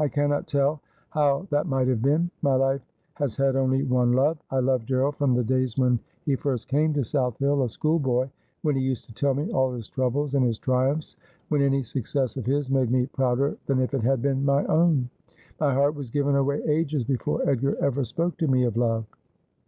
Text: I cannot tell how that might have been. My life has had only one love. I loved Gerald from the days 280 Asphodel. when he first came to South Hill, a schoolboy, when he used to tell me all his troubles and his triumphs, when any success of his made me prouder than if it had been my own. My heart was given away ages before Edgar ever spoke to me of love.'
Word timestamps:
I 0.00 0.08
cannot 0.08 0.48
tell 0.48 0.80
how 1.10 1.46
that 1.50 1.68
might 1.68 1.86
have 1.86 2.02
been. 2.02 2.32
My 2.42 2.56
life 2.56 2.80
has 3.14 3.36
had 3.36 3.54
only 3.54 3.84
one 3.84 4.10
love. 4.10 4.36
I 4.50 4.58
loved 4.58 4.88
Gerald 4.88 5.14
from 5.14 5.34
the 5.36 5.44
days 5.44 5.74
280 5.74 5.74
Asphodel. 5.74 5.86
when 5.86 6.02
he 6.36 6.42
first 6.42 6.66
came 6.66 6.92
to 6.94 7.04
South 7.04 7.38
Hill, 7.38 7.62
a 7.62 7.68
schoolboy, 7.68 8.28
when 8.62 8.74
he 8.74 8.82
used 8.82 9.04
to 9.06 9.14
tell 9.14 9.34
me 9.34 9.52
all 9.52 9.72
his 9.72 9.88
troubles 9.88 10.34
and 10.34 10.44
his 10.44 10.58
triumphs, 10.58 11.14
when 11.48 11.62
any 11.62 11.84
success 11.84 12.36
of 12.36 12.44
his 12.44 12.72
made 12.72 12.90
me 12.90 13.06
prouder 13.06 13.56
than 13.66 13.78
if 13.78 13.94
it 13.94 14.02
had 14.02 14.20
been 14.20 14.44
my 14.44 14.64
own. 14.64 15.08
My 15.60 15.72
heart 15.72 15.94
was 15.94 16.10
given 16.10 16.34
away 16.34 16.60
ages 16.64 17.04
before 17.04 17.48
Edgar 17.48 17.76
ever 17.80 18.02
spoke 18.02 18.36
to 18.38 18.48
me 18.48 18.64
of 18.64 18.76
love.' 18.76 19.06